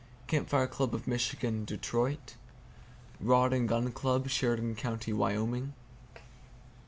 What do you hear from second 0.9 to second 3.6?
of Michigan, Detroit. Rod